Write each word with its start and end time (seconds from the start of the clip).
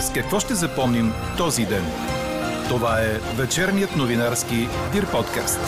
С 0.00 0.12
какво 0.12 0.40
ще 0.40 0.54
запомним 0.54 1.12
този 1.38 1.66
ден? 1.66 1.84
Това 2.68 3.00
е 3.00 3.18
вечерният 3.36 3.96
новинарски 3.96 4.54
Дир 4.92 5.10
подкаст. 5.10 5.60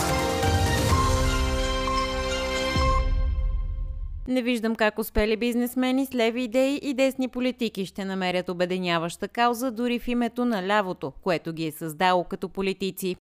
Не 4.29 4.43
виждам 4.43 4.75
как 4.75 4.99
успели 4.99 5.37
бизнесмени 5.37 6.07
с 6.07 6.15
леви 6.15 6.43
идеи 6.43 6.81
и 6.83 6.95
десни 6.95 7.29
политики 7.29 7.87
ще 7.87 8.05
намерят 8.05 8.49
обединяваща 8.49 9.29
кауза 9.29 9.71
дори 9.71 9.99
в 9.99 10.09
името 10.09 10.45
на 10.45 10.67
лявото, 10.67 11.13
което 11.23 11.53
ги 11.53 11.67
е 11.67 11.73
създало 11.73 12.25
като 12.25 12.49
политици. 12.49 13.17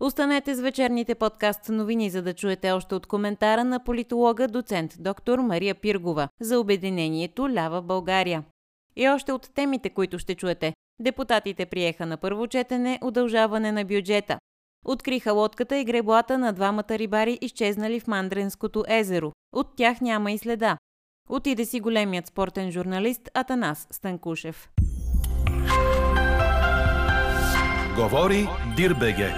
Останете 0.00 0.54
с 0.54 0.60
вечерните 0.60 1.14
подкаст 1.14 1.68
новини, 1.68 2.10
за 2.10 2.22
да 2.22 2.34
чуете 2.34 2.70
още 2.70 2.94
от 2.94 3.06
коментара 3.06 3.64
на 3.64 3.84
политолога 3.84 4.48
доцент 4.48 4.94
доктор 4.98 5.38
Мария 5.38 5.74
Пиргова 5.74 6.28
за 6.40 6.58
обединението 6.58 7.48
Лява 7.50 7.82
България. 7.82 8.44
И 8.96 9.08
още 9.08 9.32
от 9.32 9.54
темите, 9.54 9.90
които 9.90 10.18
ще 10.18 10.34
чуете. 10.34 10.74
Депутатите 11.00 11.66
приеха 11.66 12.06
на 12.06 12.16
първо 12.16 12.46
четене 12.46 12.98
удължаване 13.02 13.72
на 13.72 13.84
бюджета. 13.84 14.38
Откриха 14.84 15.32
лодката 15.32 15.78
и 15.78 15.84
греблата 15.84 16.38
на 16.38 16.52
двамата 16.52 16.90
рибари, 16.90 17.38
изчезнали 17.40 18.00
в 18.00 18.06
Мандренското 18.06 18.84
езеро. 18.88 19.32
От 19.52 19.76
тях 19.76 20.00
няма 20.00 20.32
и 20.32 20.38
следа. 20.38 20.78
Отиде 21.28 21.64
си 21.64 21.80
големият 21.80 22.26
спортен 22.26 22.70
журналист 22.70 23.30
Атанас 23.34 23.88
Станкушев. 23.90 24.68
Говори 27.96 28.48
Дирбеге. 28.76 29.34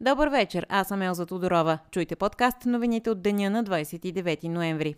Добър 0.00 0.28
вечер, 0.28 0.66
аз 0.68 0.88
съм 0.88 1.02
Елза 1.02 1.26
Тодорова. 1.26 1.78
Чуйте 1.90 2.16
подкаст 2.16 2.66
новините 2.66 3.10
от 3.10 3.22
деня 3.22 3.50
на 3.50 3.64
29 3.64 4.48
ноември. 4.48 4.94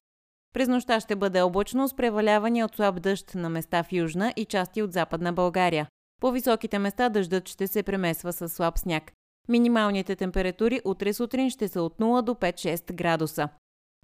През 0.56 0.68
нощта 0.68 1.00
ще 1.00 1.16
бъде 1.16 1.40
облачно 1.40 1.88
с 1.88 1.94
преваляване 1.94 2.64
от 2.64 2.76
слаб 2.76 3.02
дъжд 3.02 3.34
на 3.34 3.48
места 3.48 3.82
в 3.82 3.92
Южна 3.92 4.32
и 4.36 4.44
части 4.44 4.82
от 4.82 4.92
Западна 4.92 5.32
България. 5.32 5.88
По 6.20 6.30
високите 6.32 6.78
места 6.78 7.08
дъждът 7.08 7.48
ще 7.48 7.66
се 7.66 7.82
премесва 7.82 8.32
с 8.32 8.48
слаб 8.48 8.78
сняг. 8.78 9.12
Минималните 9.48 10.16
температури 10.16 10.80
утре 10.84 11.12
сутрин 11.12 11.50
ще 11.50 11.68
са 11.68 11.82
от 11.82 11.98
0 11.98 12.22
до 12.22 12.34
5-6 12.34 12.94
градуса. 12.94 13.48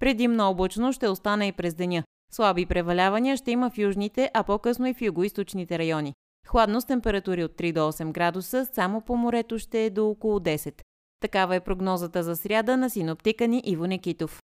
Предимно 0.01 0.51
облачно 0.51 0.93
ще 0.93 1.09
остане 1.09 1.47
и 1.47 1.53
през 1.53 1.75
деня. 1.75 2.03
Слаби 2.33 2.67
превалявания 2.67 3.37
ще 3.37 3.51
има 3.51 3.71
в 3.71 3.79
южните, 3.79 4.31
а 4.35 4.43
по-късно 4.43 4.87
и 4.87 4.95
в 4.95 5.01
югоисточните 5.01 5.79
райони. 5.79 6.15
Хладно 6.49 6.81
с 6.81 6.85
температури 6.85 7.45
от 7.45 7.53
3 7.53 7.73
до 7.73 7.81
8 7.81 8.13
градуса, 8.13 8.67
само 8.73 9.01
по 9.01 9.17
морето 9.17 9.59
ще 9.59 9.85
е 9.85 9.91
до 9.91 10.09
около 10.09 10.39
10. 10.39 10.83
Такава 11.21 11.57
е 11.57 11.61
прогнозата 11.61 12.23
за 12.23 12.37
сряда 12.37 12.77
на 12.77 12.91
синоптика 12.91 13.49
ни 13.49 13.63
Иво 13.65 13.87
Некитов. 13.87 14.43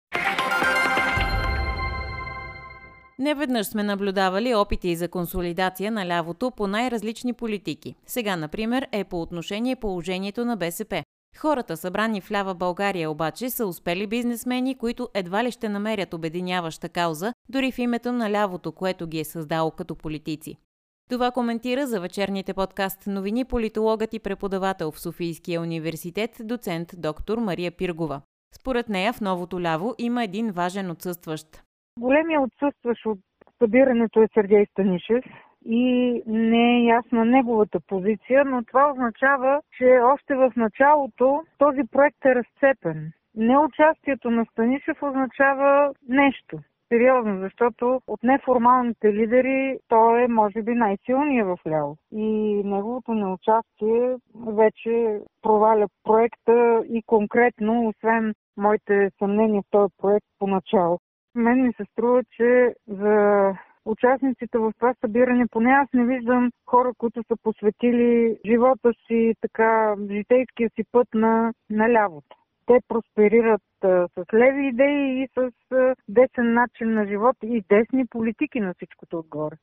Неведнъж 3.20 3.68
сме 3.68 3.84
наблюдавали 3.84 4.56
опити 4.56 4.96
за 4.96 5.08
консолидация 5.08 5.92
на 5.92 6.06
лявото 6.06 6.52
по 6.52 6.68
най-различни 6.68 7.34
политики. 7.34 7.96
Сега, 8.06 8.36
например, 8.36 8.88
е 8.92 9.04
по 9.04 9.22
отношение 9.22 9.76
положението 9.76 10.46
на 10.46 10.58
БСП. 10.58 11.04
Хората, 11.38 11.78
събрани 11.78 12.22
в 12.22 12.32
лява 12.32 12.56
България 12.56 13.12
обаче, 13.12 13.50
са 13.50 13.66
успели 13.66 14.08
бизнесмени, 14.08 14.78
които 14.78 15.10
едва 15.14 15.44
ли 15.44 15.52
ще 15.52 15.70
намерят 15.70 16.14
обединяваща 16.14 16.90
кауза, 16.90 17.34
дори 17.50 17.72
в 17.72 17.80
името 17.80 18.12
на 18.12 18.32
лявото, 18.32 18.72
което 18.72 19.08
ги 19.08 19.20
е 19.20 19.26
създало 19.26 19.72
като 19.72 19.96
политици. 19.96 20.58
Това 21.10 21.32
коментира 21.32 21.88
за 21.88 22.00
вечерните 22.00 22.54
подкаст 22.54 23.08
новини 23.08 23.46
политологът 23.46 24.14
и 24.14 24.20
преподавател 24.20 24.92
в 24.92 25.00
Софийския 25.00 25.62
университет, 25.62 26.38
доцент 26.44 26.94
доктор 26.98 27.38
Мария 27.38 27.72
Пиргова. 27.72 28.22
Според 28.56 28.90
нея 28.90 29.14
в 29.14 29.22
новото 29.22 29.62
ляво 29.62 29.96
има 29.98 30.24
един 30.24 30.52
важен 30.52 30.92
отсъстващ. 30.92 31.65
Големия 32.00 32.42
отсъстващ 32.42 33.06
от 33.06 33.20
събирането 33.58 34.22
е 34.22 34.28
Сергей 34.34 34.66
Станишев 34.66 35.26
и 35.66 36.22
не 36.28 36.78
е 36.78 36.86
ясна 36.86 37.26
неговата 37.26 37.80
позиция, 37.88 38.46
но 38.46 38.64
това 38.64 38.92
означава, 38.92 39.62
че 39.78 40.00
още 40.04 40.36
в 40.36 40.52
началото 40.56 41.44
този 41.58 41.82
проект 41.92 42.26
е 42.26 42.36
разцепен. 42.36 43.12
Неучастието 43.36 44.32
на 44.32 44.46
Станишев 44.46 45.04
означава 45.04 45.94
нещо 46.10 46.60
сериозно, 46.88 47.40
защото 47.40 48.02
от 48.08 48.24
неформалните 48.24 49.14
лидери 49.14 49.78
той 49.88 50.24
е, 50.24 50.28
може 50.28 50.62
би, 50.62 50.72
най-силният 50.72 51.48
в 51.48 51.58
ляво. 51.68 51.98
И 52.12 52.62
неговото 52.66 53.14
неучастие 53.14 54.16
вече 54.48 55.20
проваля 55.42 55.88
проекта 56.04 56.84
и 56.90 57.04
конкретно, 57.06 57.88
освен 57.88 58.34
моите 58.58 59.12
съмнения 59.20 59.62
в 59.62 59.72
този 59.72 59.94
проект 60.02 60.26
поначало. 60.40 61.00
Мен 61.36 61.64
ми 61.64 61.74
се 61.74 61.84
струва, 61.92 62.24
че 62.24 62.76
за 62.88 63.52
участниците 63.86 64.58
в 64.58 64.74
това 64.80 64.94
събиране, 65.02 65.48
поне 65.52 65.72
аз 65.72 65.88
не 65.94 66.06
виждам 66.06 66.52
хора, 66.66 66.92
които 66.98 67.24
са 67.28 67.36
посветили 67.44 68.38
живота 68.46 68.94
си, 69.08 69.34
така, 69.42 69.96
житейския 70.12 70.70
си 70.70 70.84
път 70.92 71.08
на, 71.14 71.54
на 71.70 71.90
лявото 71.90 72.36
те 72.68 72.80
просперират 72.88 73.62
а, 73.84 74.08
с 74.08 74.34
леви 74.34 74.68
идеи 74.68 75.24
и 75.24 75.28
с 75.38 75.52
а, 75.72 75.96
десен 76.08 76.54
начин 76.54 76.94
на 76.94 77.08
живот 77.08 77.36
и 77.44 77.64
десни 77.70 78.08
политики 78.08 78.60
на 78.60 78.74
всичкото 78.74 79.20
отгоре. 79.20 79.56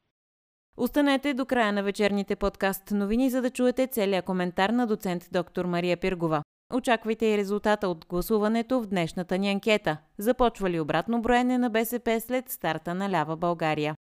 Останете 0.77 1.35
до 1.35 1.47
края 1.47 1.73
на 1.73 1.83
вечерните 1.83 2.37
подкаст 2.37 2.91
новини, 2.91 3.31
за 3.31 3.43
да 3.43 3.51
чуете 3.51 3.87
целият 3.87 4.25
коментар 4.25 4.71
на 4.71 4.87
доцент 4.87 5.23
доктор 5.33 5.65
Мария 5.65 5.97
Пиргова. 5.97 6.43
Очаквайте 6.75 7.27
и 7.27 7.39
резултата 7.39 7.89
от 7.89 8.07
гласуването 8.07 8.81
в 8.81 8.87
днешната 8.87 9.39
ни 9.39 9.51
анкета. 9.51 9.97
Започва 10.19 10.71
ли 10.71 10.81
обратно 10.81 11.23
броене 11.23 11.59
на 11.59 11.71
БСП 11.71 12.21
след 12.21 12.51
старта 12.51 12.95
на 12.95 13.11
Лява 13.11 13.37
България? 13.37 13.95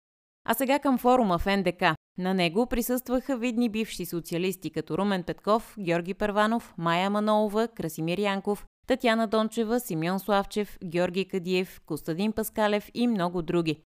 А 0.44 0.54
сега 0.54 0.78
към 0.78 0.98
форума 0.98 1.38
в 1.38 1.46
НДК. 1.46 1.82
На 2.18 2.34
него 2.34 2.66
присъстваха 2.66 3.36
видни 3.36 3.68
бивши 3.68 4.06
социалисти 4.06 4.70
като 4.70 4.98
Румен 4.98 5.22
Петков, 5.22 5.74
Георги 5.80 6.14
Първанов, 6.14 6.74
Майя 6.78 7.10
Манолова, 7.10 7.68
Красимир 7.68 8.18
Янков, 8.18 8.66
Татяна 8.86 9.26
Дончева, 9.26 9.80
Симеон 9.80 10.18
Славчев, 10.18 10.78
Георги 10.84 11.24
Кадиев, 11.24 11.80
Костадин 11.86 12.32
Паскалев 12.32 12.90
и 12.94 13.06
много 13.06 13.42
други. 13.42 13.82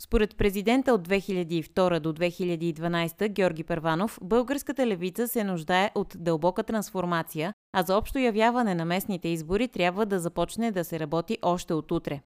Според 0.00 0.36
президента 0.36 0.94
от 0.94 1.08
2002 1.08 2.00
до 2.00 2.12
2012 2.12 3.28
Георги 3.28 3.64
Първанов, 3.64 4.18
българската 4.22 4.86
левица 4.86 5.28
се 5.28 5.44
нуждае 5.44 5.90
от 5.94 6.16
дълбока 6.18 6.62
трансформация, 6.62 7.54
а 7.72 7.82
за 7.82 7.96
общо 7.96 8.18
явяване 8.18 8.74
на 8.74 8.84
местните 8.84 9.28
избори 9.28 9.68
трябва 9.68 10.06
да 10.06 10.20
започне 10.20 10.72
да 10.72 10.84
се 10.84 11.00
работи 11.00 11.38
още 11.42 11.74
от 11.74 11.92
утре. 11.92 12.20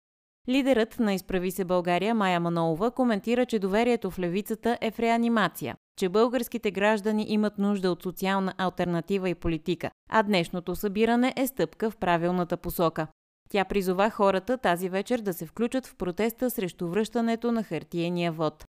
Лидерът 0.50 1.00
на 1.00 1.13
Изправи 1.13 1.51
се 1.51 1.66
България 1.66 2.16
Майя 2.16 2.39
Манолова 2.39 2.91
коментира, 2.91 3.45
че 3.45 3.59
доверието 3.59 4.11
в 4.11 4.19
левицата 4.19 4.78
е 4.81 4.91
в 4.91 4.99
реанимация, 4.99 5.75
че 5.97 6.09
българските 6.09 6.72
граждани 6.72 7.25
имат 7.29 7.57
нужда 7.57 7.91
от 7.91 8.03
социална 8.03 8.53
альтернатива 8.57 9.29
и 9.29 9.35
политика, 9.35 9.91
а 10.09 10.23
днешното 10.23 10.75
събиране 10.75 11.34
е 11.38 11.47
стъпка 11.47 11.91
в 11.91 11.97
правилната 11.97 12.57
посока. 12.57 13.07
Тя 13.50 13.66
призова 13.66 14.09
хората 14.09 14.58
тази 14.58 14.90
вечер 14.90 15.19
да 15.19 15.34
се 15.34 15.46
включат 15.46 15.88
в 15.88 15.96
протеста 15.96 16.50
срещу 16.50 16.88
връщането 16.88 17.52
на 17.52 17.63
хартиения 17.63 18.31
вод. 18.31 18.66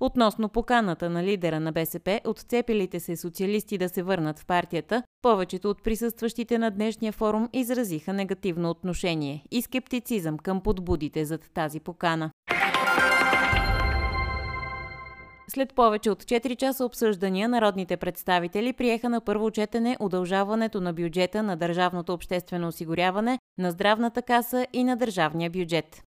Относно 0.00 0.48
поканата 0.48 1.10
на 1.10 1.22
лидера 1.22 1.60
на 1.60 1.72
БСП, 1.72 2.20
отцепилите 2.26 3.00
се 3.00 3.16
социалисти 3.16 3.78
да 3.78 3.88
се 3.88 4.02
върнат 4.02 4.38
в 4.38 4.46
партията, 4.46 5.02
повечето 5.22 5.70
от 5.70 5.82
присъстващите 5.82 6.58
на 6.58 6.70
днешния 6.70 7.12
форум 7.12 7.48
изразиха 7.52 8.12
негативно 8.12 8.70
отношение 8.70 9.44
и 9.50 9.62
скептицизъм 9.62 10.38
към 10.38 10.60
подбудите 10.60 11.24
зад 11.24 11.50
тази 11.54 11.80
покана. 11.80 12.30
След 15.58 15.74
повече 15.74 16.10
от 16.10 16.24
4 16.24 16.56
часа 16.56 16.84
обсъждания, 16.84 17.48
народните 17.48 17.96
представители 17.96 18.72
приеха 18.72 19.08
на 19.08 19.20
първо 19.20 19.50
четене 19.50 19.96
удължаването 20.00 20.80
на 20.80 20.92
бюджета 20.92 21.42
на 21.42 21.56
Държавното 21.56 22.12
обществено 22.12 22.68
осигуряване, 22.68 23.38
на 23.58 23.70
здравната 23.70 24.22
каса 24.22 24.66
и 24.72 24.84
на 24.84 24.96
държавния 24.96 25.50
бюджет. 25.50 26.02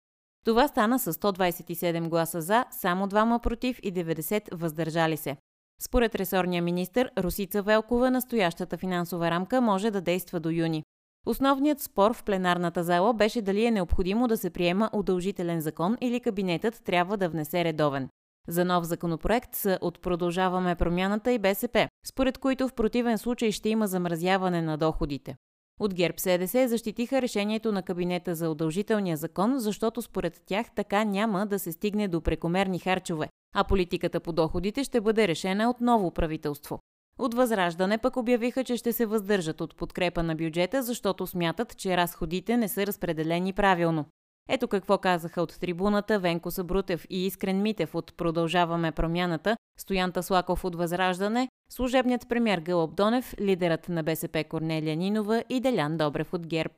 Това 0.44 0.68
стана 0.68 0.98
с 0.98 1.12
127 1.12 2.08
гласа 2.08 2.40
за, 2.40 2.64
само 2.70 3.06
двама 3.06 3.38
против 3.38 3.78
и 3.82 3.92
90 3.92 4.42
въздържали 4.52 5.16
се. 5.16 5.36
Според 5.82 6.14
ресорния 6.14 6.62
министр 6.62 7.10
Русица 7.18 7.62
Велкова, 7.62 8.10
настоящата 8.10 8.76
финансова 8.76 9.30
рамка 9.30 9.60
може 9.60 9.90
да 9.90 10.00
действа 10.00 10.40
до 10.40 10.50
юни. 10.50 10.82
Основният 11.26 11.80
спор 11.80 12.14
в 12.14 12.24
пленарната 12.24 12.84
зала 12.84 13.14
беше 13.14 13.42
дали 13.42 13.64
е 13.64 13.70
необходимо 13.70 14.28
да 14.28 14.36
се 14.36 14.50
приема 14.50 14.90
удължителен 14.92 15.60
закон 15.60 15.96
или 16.00 16.20
кабинетът 16.20 16.84
трябва 16.84 17.16
да 17.16 17.28
внесе 17.28 17.64
редовен. 17.64 18.08
За 18.48 18.64
нов 18.64 18.84
законопроект 18.84 19.54
са 19.54 19.78
от 19.80 20.00
Продължаваме 20.00 20.74
промяната 20.74 21.32
и 21.32 21.38
БСП, 21.38 21.88
според 22.06 22.38
които 22.38 22.68
в 22.68 22.74
противен 22.74 23.18
случай 23.18 23.52
ще 23.52 23.68
има 23.68 23.86
замразяване 23.86 24.62
на 24.62 24.76
доходите. 24.78 25.36
От 25.80 25.94
ГЕРБ 25.94 26.18
СДС 26.18 26.68
защитиха 26.68 27.22
решението 27.22 27.72
на 27.72 27.82
кабинета 27.82 28.34
за 28.34 28.50
удължителния 28.50 29.16
закон, 29.16 29.58
защото 29.58 30.02
според 30.02 30.42
тях 30.46 30.66
така 30.74 31.04
няма 31.04 31.46
да 31.46 31.58
се 31.58 31.72
стигне 31.72 32.08
до 32.08 32.20
прекомерни 32.20 32.78
харчове, 32.78 33.28
а 33.54 33.64
политиката 33.64 34.20
по 34.20 34.32
доходите 34.32 34.84
ще 34.84 35.00
бъде 35.00 35.28
решена 35.28 35.70
от 35.70 35.80
ново 35.80 36.10
правителство. 36.10 36.78
От 37.18 37.34
Възраждане 37.34 37.98
пък 37.98 38.16
обявиха, 38.16 38.64
че 38.64 38.76
ще 38.76 38.92
се 38.92 39.06
въздържат 39.06 39.60
от 39.60 39.76
подкрепа 39.76 40.22
на 40.22 40.34
бюджета, 40.34 40.82
защото 40.82 41.26
смятат, 41.26 41.76
че 41.76 41.96
разходите 41.96 42.56
не 42.56 42.68
са 42.68 42.86
разпределени 42.86 43.52
правилно. 43.52 44.04
Ето 44.48 44.68
какво 44.68 44.98
казаха 44.98 45.42
от 45.42 45.60
трибуната 45.60 46.18
Венко 46.18 46.50
Сабрутев 46.50 47.06
и 47.10 47.26
Искрен 47.26 47.62
Митев 47.62 47.94
от 47.94 48.16
Продължаваме 48.16 48.92
промяната, 48.92 49.56
Стоян 49.78 50.12
Таслаков 50.12 50.64
от 50.64 50.76
Възраждане, 50.76 51.48
служебният 51.70 52.28
премьер 52.28 52.58
Гълъб 52.58 52.94
Донев, 52.94 53.34
лидерът 53.40 53.88
на 53.88 54.02
БСП 54.02 54.44
Корнелия 54.44 54.96
Нинова 54.96 55.44
и 55.48 55.60
Делян 55.60 55.96
Добрев 55.96 56.32
от 56.32 56.46
ГЕРБ. 56.46 56.74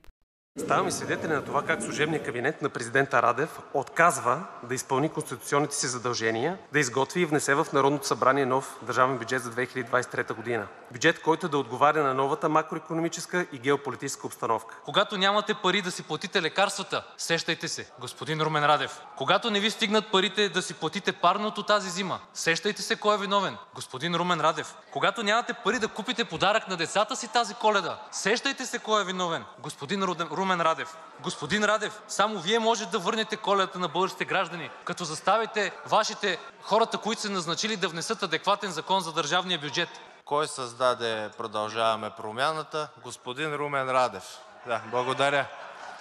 Ставаме 0.58 0.90
свидетели 0.90 1.32
на 1.32 1.44
това 1.44 1.62
как 1.62 1.82
служебният 1.82 2.24
кабинет 2.24 2.62
на 2.62 2.68
президента 2.68 3.22
Радев 3.22 3.58
отказва 3.74 4.42
да 4.62 4.74
изпълни 4.74 5.08
конституционните 5.08 5.74
си 5.74 5.86
задължения, 5.86 6.58
да 6.72 6.78
изготви 6.78 7.20
и 7.20 7.24
внесе 7.24 7.54
в 7.54 7.66
Народното 7.72 8.06
събрание 8.06 8.46
нов 8.46 8.76
държавен 8.82 9.18
бюджет 9.18 9.42
за 9.42 9.50
2023 9.50 10.34
година. 10.34 10.66
Бюджет, 10.92 11.22
който 11.22 11.48
да 11.48 11.58
отговаря 11.58 12.02
на 12.02 12.14
новата 12.14 12.48
макроекономическа 12.48 13.46
и 13.52 13.58
геополитическа 13.58 14.26
обстановка. 14.26 14.76
Когато 14.84 15.18
нямате 15.18 15.54
пари 15.54 15.82
да 15.82 15.90
си 15.90 16.02
платите 16.02 16.42
лекарствата, 16.42 17.06
сещайте 17.18 17.68
се, 17.68 17.90
господин 18.00 18.40
Румен 18.40 18.64
Радев. 18.64 19.00
Когато 19.16 19.50
не 19.50 19.60
ви 19.60 19.70
стигнат 19.70 20.12
парите 20.12 20.48
да 20.48 20.62
си 20.62 20.74
платите 20.74 21.12
парното 21.12 21.62
тази 21.62 21.90
зима, 21.90 22.20
сещайте 22.34 22.82
се 22.82 22.96
кой 22.96 23.14
е 23.14 23.18
виновен, 23.18 23.56
господин 23.74 24.14
Румен 24.14 24.40
Радев. 24.40 24.74
Когато 24.92 25.22
нямате 25.22 25.52
пари 25.52 25.78
да 25.78 25.88
купите 25.88 26.24
подарък 26.24 26.68
на 26.68 26.76
децата 26.76 27.16
си 27.16 27.32
тази 27.32 27.54
Коледа, 27.54 27.98
сещайте 28.10 28.66
се 28.66 28.78
кой 28.78 29.02
е 29.02 29.04
виновен, 29.04 29.44
господин 29.58 30.02
Румен 30.04 30.28
Румен 30.48 30.60
Радев. 30.60 30.96
Господин 31.20 31.64
Радев, 31.64 32.02
само 32.08 32.38
Вие 32.38 32.58
можете 32.58 32.90
да 32.90 32.98
върнете 32.98 33.36
коледата 33.36 33.78
на 33.78 33.88
българските 33.88 34.24
граждани, 34.24 34.70
като 34.84 35.04
заставите 35.04 35.72
Вашите 35.86 36.38
хората, 36.62 36.98
които 36.98 37.22
са 37.22 37.30
назначили, 37.30 37.76
да 37.76 37.88
внесат 37.88 38.22
адекватен 38.22 38.70
закон 38.70 39.00
за 39.00 39.12
държавния 39.12 39.58
бюджет. 39.58 39.88
Кой 40.24 40.48
създаде 40.48 41.30
Продължаваме 41.38 42.10
промяната? 42.10 42.88
Господин 43.02 43.54
Румен 43.54 43.90
Радев. 43.90 44.24
Да, 44.66 44.82
благодаря. 44.90 45.46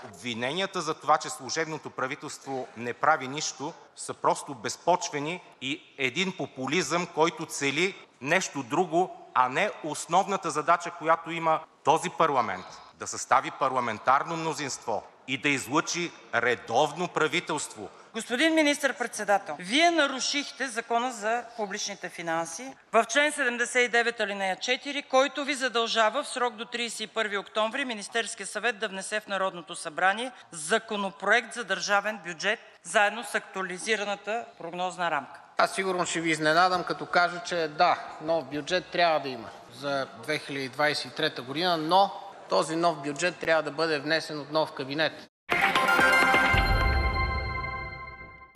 Обвиненията 0.05 0.81
за 0.81 0.93
това, 0.93 1.17
че 1.17 1.29
служебното 1.29 1.89
правителство 1.89 2.67
не 2.77 2.93
прави 2.93 3.27
нищо, 3.27 3.73
са 3.95 4.13
просто 4.13 4.53
безпочвени 4.53 5.43
и 5.61 5.81
един 5.97 6.37
популизъм, 6.37 7.07
който 7.15 7.45
цели 7.45 7.95
нещо 8.21 8.63
друго, 8.63 9.27
а 9.33 9.49
не 9.49 9.71
основната 9.83 10.51
задача, 10.51 10.91
която 10.99 11.31
има 11.31 11.59
този 11.83 12.09
парламент 12.09 12.65
да 12.99 13.07
състави 13.07 13.51
парламентарно 13.51 14.35
мнозинство 14.35 15.03
и 15.27 15.37
да 15.37 15.49
излъчи 15.49 16.11
редовно 16.35 17.07
правителство. 17.07 17.89
Господин 18.13 18.53
министър-председател, 18.53 19.55
Вие 19.59 19.91
нарушихте 19.91 20.67
Закона 20.67 21.11
за 21.11 21.43
публичните 21.57 22.09
финанси 22.09 22.73
в 22.93 23.05
чл. 23.05 23.19
79, 23.19 24.19
ал. 24.19 24.27
4, 24.27 25.07
който 25.07 25.45
Ви 25.45 25.53
задължава 25.53 26.23
в 26.23 26.27
срок 26.27 26.55
до 26.55 26.65
31 26.65 27.39
октомври 27.39 27.85
Министерският 27.85 28.49
съвет 28.49 28.79
да 28.79 28.87
внесе 28.87 29.19
в 29.19 29.27
Народното 29.27 29.75
събрание 29.75 30.31
Законопроект 30.51 31.53
за 31.53 31.63
държавен 31.63 32.19
бюджет 32.25 32.59
заедно 32.83 33.23
с 33.23 33.35
актуализираната 33.35 34.45
прогнозна 34.57 35.11
рамка. 35.11 35.39
Аз 35.57 35.75
сигурно 35.75 36.05
ще 36.05 36.21
Ви 36.21 36.29
изненадам, 36.29 36.83
като 36.83 37.05
кажа, 37.05 37.41
че 37.45 37.67
да, 37.67 37.99
нов 38.21 38.45
бюджет 38.45 38.85
трябва 38.85 39.19
да 39.19 39.29
има 39.29 39.49
за 39.73 40.07
2023 40.27 41.41
година, 41.41 41.77
но 41.77 42.11
този 42.49 42.75
нов 42.75 43.01
бюджет 43.03 43.39
трябва 43.39 43.63
да 43.63 43.71
бъде 43.71 43.99
внесен 43.99 44.39
от 44.39 44.51
нов 44.51 44.73
кабинет. 44.73 45.29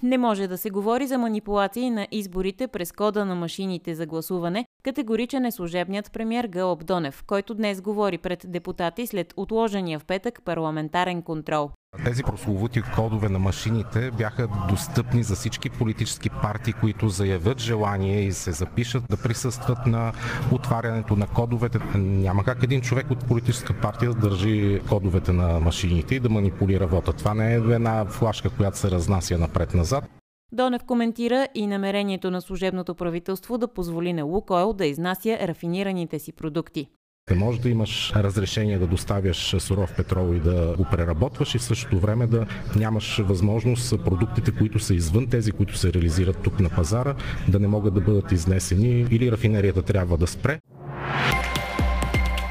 Не 0.04 0.18
може 0.18 0.48
да 0.48 0.58
се 0.58 0.70
говори 0.70 1.08
за 1.08 1.18
манипулации 1.18 1.90
на 1.90 2.08
изборите 2.12 2.68
през 2.68 2.92
кода 2.92 3.26
на 3.26 3.36
машините 3.36 3.96
за 3.96 4.06
гласуване, 4.06 4.66
категоричен 4.84 5.46
е 5.46 5.52
служебният 5.52 6.12
премьер 6.12 6.48
Гълъб 6.48 6.86
Донев, 6.86 7.24
който 7.28 7.54
днес 7.54 7.82
говори 7.82 8.18
пред 8.18 8.46
депутати 8.48 9.08
след 9.08 9.34
отложения 9.38 10.00
в 10.00 10.06
петък 10.06 10.42
парламентарен 10.46 11.22
контрол. 11.22 11.70
Тези 12.06 12.24
прословути 12.24 12.82
кодове 12.96 13.30
на 13.30 13.40
машините 13.40 14.12
бяха 14.12 14.48
достъпни 14.70 15.24
за 15.24 15.36
всички 15.36 15.70
политически 15.70 16.30
партии, 16.30 16.74
които 16.74 17.10
заявят 17.10 17.60
желание 17.60 18.22
и 18.22 18.32
се 18.32 18.52
запишат 18.52 19.04
да 19.10 19.18
присъстват 19.18 19.88
на 19.88 20.14
отварянето 20.52 21.16
на 21.16 21.28
кодовете. 21.28 21.80
Няма 21.96 22.44
как 22.44 22.64
един 22.64 22.82
човек 22.82 23.12
от 23.12 23.28
политическа 23.28 23.74
партия 23.82 24.14
да 24.14 24.30
държи 24.30 24.82
кодовете 24.90 25.32
на 25.32 25.60
машините 25.60 26.16
и 26.16 26.20
да 26.20 26.30
манипулира 26.30 26.88
вота. 26.88 27.14
Това 27.14 27.34
не 27.34 27.54
е 27.54 27.56
една 27.56 28.06
флашка, 28.06 28.50
която 28.50 28.78
се 28.78 28.92
разнася 28.92 29.38
напред-назад. 29.38 30.04
Донев 30.52 30.84
коментира 30.84 31.48
и 31.56 31.68
намерението 31.68 32.32
на 32.32 32.42
служебното 32.42 32.96
правителство 32.96 33.58
да 33.58 33.68
позволи 33.68 34.14
на 34.14 34.24
Лукойл 34.24 34.74
да 34.74 34.86
изнася 34.86 35.38
рафинираните 35.48 36.20
си 36.20 36.32
продукти. 36.32 36.88
Не 37.32 37.38
може 37.38 37.62
да 37.62 37.70
имаш 37.70 38.14
разрешение 38.16 38.78
да 38.78 38.88
доставяш 38.88 39.56
суров 39.60 39.96
петрол 39.96 40.34
и 40.36 40.40
да 40.40 40.76
го 40.78 40.86
преработваш 40.92 41.56
и 41.56 41.58
в 41.58 41.64
същото 41.64 42.00
време 42.00 42.28
да 42.28 42.46
нямаш 42.76 43.18
възможност 43.18 44.04
продуктите, 44.06 44.52
които 44.58 44.80
са 44.80 44.94
извън 44.94 45.28
тези, 45.28 45.52
които 45.52 45.78
се 45.78 45.94
реализират 45.94 46.38
тук 46.44 46.60
на 46.60 46.70
пазара, 46.70 47.16
да 47.48 47.60
не 47.60 47.68
могат 47.68 47.94
да 47.94 48.02
бъдат 48.02 48.32
изнесени 48.32 49.08
или 49.12 49.32
рафинерията 49.32 49.82
трябва 49.82 50.18
да 50.18 50.28
спре. 50.28 50.60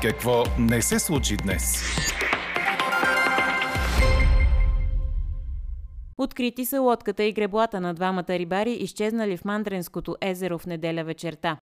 Какво 0.02 0.44
не 0.58 0.82
се 0.82 0.98
случи 0.98 1.36
днес? 1.36 1.84
Открити 6.18 6.64
са 6.64 6.80
лодката 6.80 7.24
и 7.24 7.32
греблата 7.32 7.80
на 7.80 7.94
двамата 7.94 8.24
рибари, 8.28 8.72
изчезнали 8.72 9.36
в 9.36 9.44
Мандренското 9.44 10.16
езеро 10.20 10.58
в 10.58 10.66
неделя 10.66 11.04
вечерта. 11.04 11.56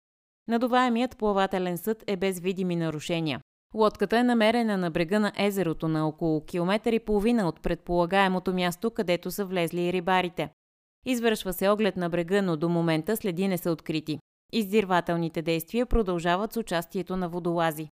Надуваемият 0.48 1.16
плавателен 1.16 1.78
съд 1.78 2.04
е 2.06 2.16
без 2.16 2.40
видими 2.40 2.76
нарушения. 2.76 3.40
Лодката 3.74 4.18
е 4.18 4.22
намерена 4.22 4.76
на 4.76 4.90
брега 4.90 5.18
на 5.18 5.32
езерото 5.36 5.88
на 5.88 6.08
около 6.08 6.44
километър 6.44 6.92
и 6.92 6.98
половина 6.98 7.48
от 7.48 7.62
предполагаемото 7.62 8.54
място, 8.54 8.90
където 8.90 9.30
са 9.30 9.44
влезли 9.44 9.80
и 9.80 9.92
рибарите. 9.92 10.50
Извършва 11.06 11.52
се 11.52 11.68
оглед 11.68 11.96
на 11.96 12.08
брега, 12.08 12.42
но 12.42 12.56
до 12.56 12.68
момента 12.68 13.16
следи 13.16 13.48
не 13.48 13.58
са 13.58 13.70
открити. 13.70 14.18
Издирвателните 14.52 15.42
действия 15.42 15.86
продължават 15.86 16.52
с 16.52 16.56
участието 16.56 17.16
на 17.16 17.28
водолази. 17.28 17.88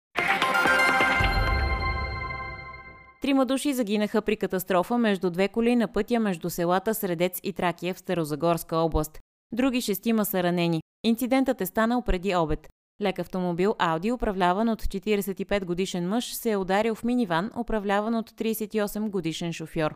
Трима 3.23 3.47
души 3.47 3.73
загинаха 3.73 4.23
при 4.23 4.37
катастрофа 4.37 4.99
между 4.99 5.31
две 5.31 5.49
коли 5.49 5.77
на 5.77 5.89
пътя 5.89 6.21
между 6.21 6.51
селата 6.51 6.95
Средец 6.95 7.41
и 7.43 7.53
Тракия 7.53 7.95
в 7.95 7.99
Старозагорска 7.99 8.77
област. 8.77 9.21
Други 9.53 9.81
шестима 9.81 10.25
са 10.25 10.43
ранени. 10.43 10.83
Инцидентът 11.05 11.61
е 11.61 11.67
станал 11.67 12.03
преди 12.03 12.37
обед. 12.37 12.69
Лек 13.03 13.19
автомобил 13.19 13.75
Ауди, 13.79 14.13
управляван 14.13 14.69
от 14.69 14.83
45 14.83 15.65
годишен 15.65 16.09
мъж, 16.09 16.35
се 16.35 16.51
е 16.51 16.57
ударил 16.57 16.95
в 16.95 17.05
миниван, 17.05 17.51
управляван 17.59 18.15
от 18.15 18.31
38 18.31 19.11
годишен 19.11 19.53
шофьор. 19.53 19.95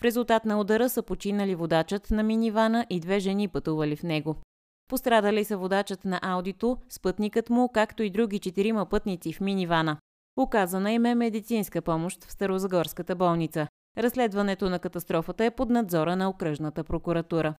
В 0.00 0.04
резултат 0.04 0.44
на 0.44 0.60
удара 0.60 0.88
са 0.88 1.02
починали 1.02 1.54
водачът 1.54 2.10
на 2.10 2.22
минивана 2.22 2.86
и 2.90 3.00
две 3.00 3.18
жени 3.18 3.48
пътували 3.48 3.96
в 3.96 4.02
него. 4.02 4.36
Пострадали 4.88 5.44
са 5.44 5.56
водачът 5.56 6.04
на 6.04 6.20
Аудито, 6.22 6.76
спътникът 6.88 7.50
му, 7.50 7.68
както 7.68 8.02
и 8.02 8.10
други 8.10 8.38
четирима 8.38 8.86
пътници 8.86 9.32
в 9.32 9.40
минивана. 9.40 9.96
Оказана 10.36 10.92
им 10.92 11.06
е 11.06 11.14
медицинска 11.14 11.82
помощ 11.82 12.24
в 12.24 12.32
Старозагорската 12.32 13.16
болница. 13.16 13.66
Разследването 13.98 14.70
на 14.70 14.78
катастрофата 14.78 15.44
е 15.44 15.50
под 15.50 15.70
надзора 15.70 16.16
на 16.16 16.28
окръжната 16.28 16.84
прокуратура. 16.84 17.54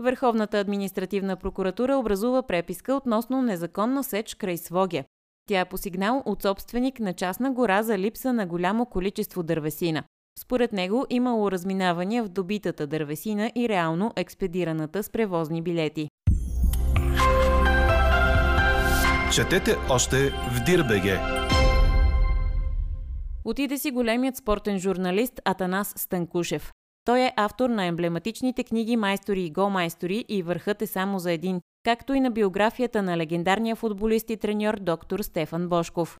Върховната 0.00 0.58
административна 0.58 1.36
прокуратура 1.36 1.96
образува 1.96 2.42
преписка 2.42 2.94
относно 2.94 3.42
незаконна 3.42 4.04
сеч 4.04 4.34
край 4.34 4.56
Своге. 4.56 5.04
Тя 5.48 5.60
е 5.60 5.64
по 5.64 5.78
сигнал 5.78 6.22
от 6.26 6.42
собственик 6.42 7.00
на 7.00 7.12
частна 7.12 7.52
гора 7.52 7.82
за 7.82 7.98
липса 7.98 8.32
на 8.32 8.46
голямо 8.46 8.86
количество 8.86 9.42
дървесина. 9.42 10.02
Според 10.38 10.72
него 10.72 11.06
имало 11.10 11.50
разминавания 11.50 12.24
в 12.24 12.28
добитата 12.28 12.86
дървесина 12.86 13.52
и 13.54 13.68
реално 13.68 14.12
експедираната 14.16 15.02
с 15.02 15.10
превозни 15.10 15.62
билети. 15.62 16.08
Четете 19.34 19.76
още 19.90 20.30
в 20.30 20.64
Дирбеге. 20.66 21.18
Отиде 23.44 23.78
си 23.78 23.90
големият 23.90 24.36
спортен 24.36 24.78
журналист 24.78 25.40
Атанас 25.44 25.94
Станкушев. 25.96 26.72
Той 27.08 27.20
е 27.20 27.32
автор 27.36 27.70
на 27.70 27.84
емблематичните 27.84 28.64
книги 28.64 28.96
Майстори 28.96 29.42
и 29.42 29.50
Го-майстори 29.50 30.24
и 30.28 30.42
Върхът 30.42 30.82
е 30.82 30.86
само 30.86 31.18
за 31.18 31.32
един, 31.32 31.60
както 31.84 32.14
и 32.14 32.20
на 32.20 32.30
биографията 32.30 33.02
на 33.02 33.16
легендарния 33.16 33.76
футболист 33.76 34.30
и 34.30 34.36
треньор 34.36 34.74
доктор 34.80 35.20
Стефан 35.20 35.68
Бошков. 35.68 36.18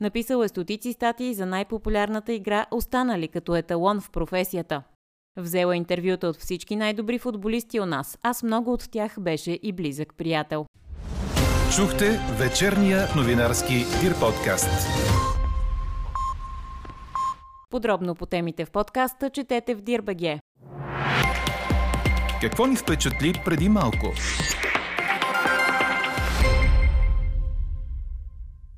Написал 0.00 0.42
е 0.42 0.48
стотици 0.48 0.92
статии 0.92 1.34
за 1.34 1.46
най-популярната 1.46 2.32
игра, 2.32 2.66
останали 2.70 3.28
като 3.28 3.56
еталон 3.56 4.00
в 4.00 4.10
професията. 4.10 4.82
Взела 5.36 5.76
интервюта 5.76 6.28
от 6.28 6.36
всички 6.36 6.76
най-добри 6.76 7.18
футболисти 7.18 7.80
у 7.80 7.86
нас, 7.86 8.18
а 8.22 8.34
с 8.34 8.42
много 8.42 8.72
от 8.72 8.90
тях 8.90 9.16
беше 9.20 9.58
и 9.62 9.72
близък 9.72 10.14
приятел. 10.16 10.66
Чухте 11.76 12.20
вечерния 12.38 13.08
новинарски 13.16 13.74
Дир 14.00 14.20
подкаст. 14.20 14.86
Подробно 17.70 18.14
по 18.14 18.26
темите 18.26 18.64
в 18.64 18.70
подкаста 18.70 19.30
четете 19.30 19.74
в 19.74 19.80
Дирбаге. 19.80 20.40
Какво 22.40 22.66
ни 22.66 22.76
впечатли 22.76 23.32
преди 23.44 23.68
малко? 23.68 24.06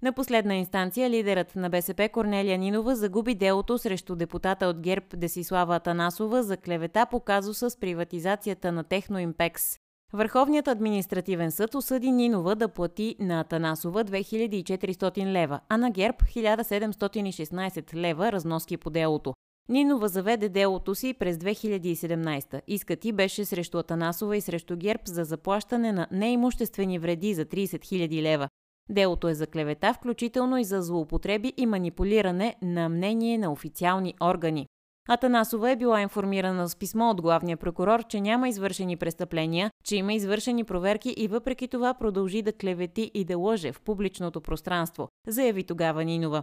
На 0.02 0.12
последна 0.12 0.54
инстанция 0.54 1.10
лидерът 1.10 1.56
на 1.56 1.70
БСП 1.70 2.08
Корнелия 2.08 2.58
Нинова 2.58 2.96
загуби 2.96 3.34
делото 3.34 3.78
срещу 3.78 4.16
депутата 4.16 4.66
от 4.66 4.80
ГЕРБ 4.80 5.06
Десислава 5.16 5.76
Атанасова 5.76 6.42
за 6.42 6.56
клевета 6.56 7.06
по 7.10 7.20
казуса 7.20 7.70
с 7.70 7.80
приватизацията 7.80 8.72
на 8.72 8.84
Техноимпекс. 8.84 9.78
Върховният 10.14 10.68
административен 10.68 11.50
съд 11.50 11.74
осъди 11.74 12.12
Нинова 12.12 12.54
да 12.54 12.68
плати 12.68 13.16
на 13.18 13.40
Атанасова 13.40 14.04
2400 14.04 15.32
лева, 15.32 15.60
а 15.68 15.76
на 15.76 15.90
ГЕРБ 15.90 16.18
1716 16.18 17.94
лева 17.94 18.32
разноски 18.32 18.76
по 18.76 18.90
делото. 18.90 19.34
Нинова 19.68 20.08
заведе 20.08 20.48
делото 20.48 20.94
си 20.94 21.14
през 21.14 21.36
2017. 21.36 22.60
Искът 22.66 23.06
беше 23.14 23.44
срещу 23.44 23.78
Атанасова 23.78 24.36
и 24.36 24.40
срещу 24.40 24.76
ГЕРБ 24.76 25.02
за 25.06 25.24
заплащане 25.24 25.92
на 25.92 26.06
неимуществени 26.12 26.98
вреди 26.98 27.34
за 27.34 27.44
30 27.44 27.64
000 27.64 28.22
лева. 28.22 28.48
Делото 28.90 29.28
е 29.28 29.34
за 29.34 29.46
клевета, 29.46 29.94
включително 29.94 30.58
и 30.58 30.64
за 30.64 30.82
злоупотреби 30.82 31.52
и 31.56 31.66
манипулиране 31.66 32.56
на 32.62 32.88
мнение 32.88 33.38
на 33.38 33.52
официални 33.52 34.14
органи. 34.22 34.66
Атанасова 35.08 35.70
е 35.70 35.76
била 35.76 36.00
информирана 36.00 36.68
с 36.68 36.76
писмо 36.76 37.10
от 37.10 37.22
главния 37.22 37.56
прокурор, 37.56 38.02
че 38.08 38.20
няма 38.20 38.48
извършени 38.48 38.96
престъпления, 38.96 39.70
че 39.84 39.96
има 39.96 40.12
извършени 40.12 40.64
проверки 40.64 41.14
и 41.16 41.28
въпреки 41.28 41.68
това 41.68 41.94
продължи 41.94 42.42
да 42.42 42.52
клевети 42.52 43.10
и 43.14 43.24
да 43.24 43.38
лъже 43.38 43.72
в 43.72 43.80
публичното 43.80 44.40
пространство, 44.40 45.08
заяви 45.28 45.64
тогава 45.64 46.04
Нинова. 46.04 46.42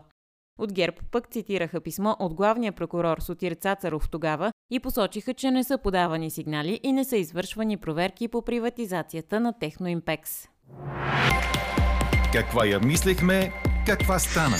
От 0.60 0.74
ГЕРБ 0.74 0.98
пък 1.12 1.28
цитираха 1.28 1.82
писмо 1.82 2.16
от 2.20 2.34
главния 2.34 2.72
прокурор 2.72 3.18
Сотир 3.20 3.54
Цацаров 3.54 4.10
тогава 4.10 4.51
и 4.72 4.80
посочиха, 4.80 5.34
че 5.34 5.51
не 5.51 5.63
са 5.63 5.78
подавани 5.78 6.30
сигнали 6.30 6.80
и 6.84 6.92
не 6.92 7.04
са 7.04 7.18
извършвани 7.18 7.78
проверки 7.78 8.28
по 8.28 8.42
приватизацията 8.42 9.39
на 9.39 9.54
Техноимпекс. 9.60 10.48
Каква 12.34 12.66
я 12.66 12.80
мислехме, 12.80 13.51
каква 13.86 14.20
стана? 14.20 14.58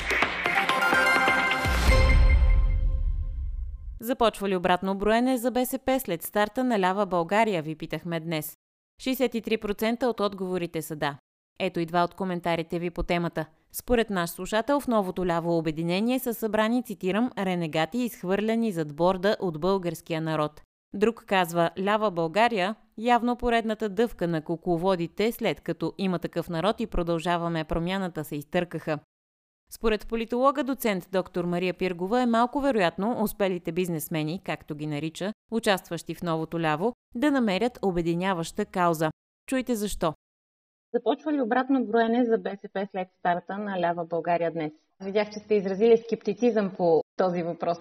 Започва 4.00 4.50
ли 4.50 4.56
обратно 4.56 4.96
броене 4.96 5.38
за 5.38 5.52
БСП 5.52 6.00
след 6.00 6.24
старта 6.24 6.64
на 6.64 6.80
лява 6.80 7.06
България, 7.06 7.62
ви 7.62 7.76
питахме 7.76 8.20
днес. 8.20 8.58
63% 9.02 10.04
от 10.04 10.20
отговорите 10.20 10.82
са 10.82 10.96
да. 10.96 11.18
Ето 11.60 11.80
и 11.80 11.86
два 11.86 12.04
от 12.04 12.14
коментарите 12.14 12.80
ви 12.80 12.90
по 12.90 13.04
темата. 13.04 13.46
Според 13.72 14.10
наш 14.10 14.30
слушател 14.30 14.80
в 14.80 14.88
новото 14.88 15.26
ляво 15.26 15.58
обединение 15.58 16.20
са 16.20 16.34
събрани, 16.34 16.84
цитирам, 16.84 17.32
ренегати 17.38 17.98
изхвърляни 17.98 18.72
зад 18.72 18.96
борда 18.96 19.38
от 19.40 19.60
българския 19.60 20.22
народ. 20.22 20.62
Друг 20.94 21.24
казва 21.28 21.70
Лява 21.80 22.12
България, 22.12 22.76
явно 22.98 23.36
поредната 23.36 23.90
дъвка 23.90 24.28
на 24.28 24.42
кукловодите, 24.42 25.32
след 25.32 25.62
като 25.62 25.94
има 25.98 26.20
такъв 26.20 26.50
народ 26.50 26.80
и 26.80 26.88
продължаваме 26.88 27.64
промяната 27.64 28.24
се 28.24 28.36
изтъркаха. 28.36 29.00
Според 29.72 30.08
политолога 30.08 30.64
доцент 30.64 31.08
доктор 31.12 31.46
Мария 31.46 31.74
Пиргова 31.74 32.22
е 32.22 32.26
малко 32.26 32.62
вероятно 32.62 33.24
успелите 33.24 33.72
бизнесмени, 33.72 34.42
както 34.46 34.76
ги 34.76 34.88
нарича, 34.88 35.34
участващи 35.52 36.16
в 36.16 36.22
новото 36.22 36.60
ляво, 36.60 36.94
да 37.16 37.32
намерят 37.32 37.80
обединяваща 37.82 38.66
кауза. 38.66 39.10
Чуйте 39.48 39.76
защо. 39.76 40.14
Започва 40.94 41.34
ли 41.34 41.42
обратно 41.42 41.86
броене 41.86 42.26
за 42.26 42.38
БСП 42.38 42.88
след 42.92 43.08
старта 43.20 43.58
на 43.58 43.80
лява 43.82 44.06
България 44.06 44.52
днес? 44.52 44.72
Видях, 45.02 45.30
че 45.30 45.40
сте 45.40 45.56
изразили 45.56 45.98
скептицизъм 45.98 46.72
по 46.78 47.02
този 47.16 47.44
въпрос. 47.44 47.78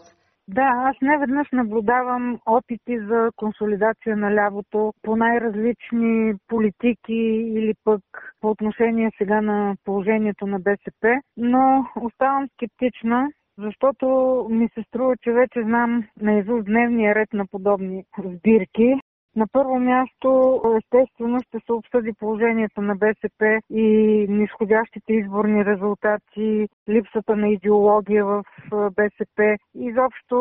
Да, 0.48 0.62
аз 0.62 0.96
не 1.02 1.18
веднъж 1.18 1.48
наблюдавам 1.52 2.38
опити 2.46 2.98
за 2.98 3.30
консолидация 3.36 4.16
на 4.16 4.34
лявото 4.34 4.92
по 5.02 5.16
най-различни 5.16 6.34
политики 6.48 7.14
или 7.56 7.74
пък 7.84 8.02
по 8.40 8.50
отношение 8.50 9.10
сега 9.18 9.40
на 9.40 9.76
положението 9.84 10.46
на 10.46 10.58
БСП, 10.60 11.20
но 11.36 11.86
оставам 11.96 12.48
скептична, 12.54 13.30
защото 13.58 14.06
ми 14.50 14.68
се 14.74 14.82
струва, 14.82 15.14
че 15.22 15.32
вече 15.32 15.62
знам 15.62 16.04
наизуст 16.20 16.64
дневния 16.64 17.14
ред 17.14 17.32
на 17.32 17.46
подобни 17.46 18.04
сбирки 18.18 18.94
на 19.38 19.47
първо 19.52 19.80
място, 19.80 20.61
естествено, 20.76 21.40
ще 21.40 21.59
се 21.66 21.73
обсъди 21.73 22.12
положението 22.12 22.83
на 22.83 22.97
БСП 22.97 23.61
и 23.71 23.87
нисходящите 24.28 25.12
изборни 25.12 25.64
резултати, 25.64 26.68
липсата 26.88 27.37
на 27.37 27.49
идеология 27.49 28.25
в 28.25 28.45
БСП. 28.71 29.57
Изобщо, 29.75 30.38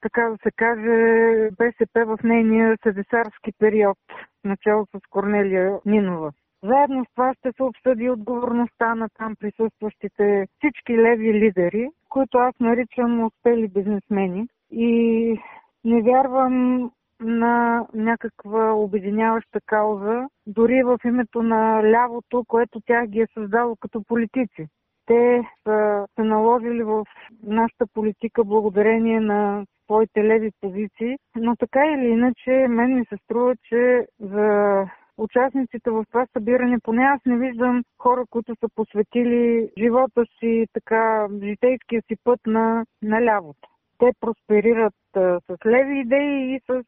така 0.00 0.22
да 0.22 0.36
се 0.42 0.50
каже, 0.56 1.48
БСП 1.58 2.04
в 2.06 2.18
нейния 2.24 2.76
седесарски 2.82 3.52
период, 3.58 3.98
начало 4.44 4.86
с 4.86 5.00
Корнелия 5.10 5.78
Нинова. 5.86 6.32
Заедно 6.62 7.04
с 7.04 7.14
това 7.14 7.34
ще 7.34 7.52
се 7.52 7.62
обсъди 7.62 8.10
отговорността 8.10 8.94
на 8.94 9.08
там 9.18 9.36
присъстващите 9.40 10.46
всички 10.58 10.98
леви 10.98 11.34
лидери, 11.34 11.88
които 12.08 12.38
аз 12.38 12.54
наричам 12.60 13.24
успели 13.24 13.68
бизнесмени. 13.68 14.46
И 14.70 15.40
не 15.84 16.02
вярвам 16.02 16.90
на 17.22 17.86
някаква 17.94 18.74
обединяваща 18.74 19.60
кауза, 19.66 20.28
дори 20.46 20.82
в 20.82 20.98
името 21.04 21.42
на 21.42 21.82
лявото, 21.90 22.44
което 22.48 22.80
тях 22.86 23.06
ги 23.06 23.20
е 23.20 23.26
създало 23.34 23.76
като 23.80 24.02
политици. 24.02 24.66
Те 25.06 25.42
са 25.62 26.06
се 26.14 26.22
наложили 26.22 26.82
в 26.82 27.04
нашата 27.42 27.86
политика 27.94 28.44
благодарение 28.44 29.20
на 29.20 29.64
своите 29.84 30.24
леви 30.24 30.50
позиции, 30.60 31.16
но 31.36 31.56
така 31.56 31.86
или 31.86 32.06
иначе 32.06 32.50
мен 32.68 32.94
ми 32.94 33.04
се 33.04 33.16
струва, 33.24 33.56
че 33.68 34.06
за 34.20 34.86
участниците 35.18 35.90
в 35.90 36.04
това 36.10 36.26
събиране, 36.32 36.78
поне 36.82 37.02
аз 37.02 37.20
не 37.26 37.36
виждам 37.36 37.82
хора, 37.98 38.24
които 38.30 38.54
са 38.60 38.68
посветили 38.74 39.70
живота 39.78 40.24
си, 40.38 40.66
така, 40.72 41.28
житейския 41.42 42.02
си 42.02 42.16
път 42.24 42.40
на, 42.46 42.84
на 43.02 43.22
лявото 43.22 43.71
те 44.02 44.12
просперират 44.20 44.94
с 45.14 45.66
леви 45.66 46.00
идеи 46.00 46.54
и 46.54 46.60
с 46.70 46.84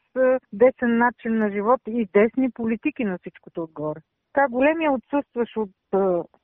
десен 0.52 0.98
начин 0.98 1.38
на 1.38 1.50
живот 1.50 1.80
и 1.88 2.08
десни 2.14 2.50
политики 2.50 3.04
на 3.04 3.18
всичкото 3.18 3.62
отгоре. 3.62 4.00
Така 4.32 4.48
големия 4.48 4.92
отсъстваш 4.92 5.56
от 5.56 5.70